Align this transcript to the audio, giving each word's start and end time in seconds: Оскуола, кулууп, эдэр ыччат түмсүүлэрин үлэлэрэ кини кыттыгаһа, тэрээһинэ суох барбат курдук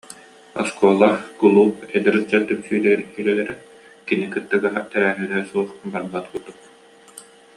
Оскуола, 0.61 1.11
кулууп, 1.39 1.75
эдэр 1.97 2.15
ыччат 2.19 2.43
түмсүүлэрин 2.49 3.09
үлэлэрэ 3.17 3.53
кини 4.07 4.25
кыттыгаһа, 4.33 4.81
тэрээһинэ 4.91 5.37
суох 5.51 5.69
барбат 5.93 6.25
курдук 6.31 6.59